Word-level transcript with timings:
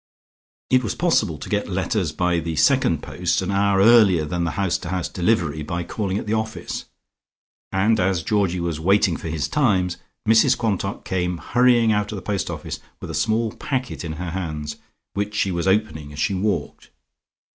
It 0.71 0.83
was 0.83 0.95
possible 0.95 1.37
to 1.37 1.47
get 1.47 1.69
letters 1.69 2.11
by 2.11 2.39
the 2.39 2.55
second 2.55 3.03
post 3.03 3.39
an 3.43 3.51
hour 3.51 3.81
earlier 3.81 4.25
than 4.25 4.45
the 4.45 4.49
house 4.57 4.79
to 4.79 4.89
house 4.89 5.07
delivery 5.07 5.61
by 5.61 5.83
calling 5.83 6.17
at 6.17 6.25
the 6.25 6.33
office, 6.33 6.85
and 7.71 7.99
as 7.99 8.23
Georgie 8.23 8.59
was 8.59 8.79
waiting 8.79 9.15
for 9.15 9.27
his 9.29 9.47
"Times," 9.47 9.97
Mrs 10.27 10.57
Quantock 10.57 11.05
came 11.05 11.37
hurrying 11.37 11.91
out 11.91 12.11
of 12.11 12.15
the 12.15 12.21
post 12.23 12.49
office 12.49 12.79
with 12.99 13.11
a 13.11 13.13
small 13.13 13.51
packet 13.51 14.03
in 14.03 14.13
her 14.13 14.31
hands, 14.31 14.77
which 15.13 15.35
she 15.35 15.51
was 15.51 15.67
opening 15.67 16.11
as 16.11 16.17
she 16.17 16.33
walked. 16.33 16.89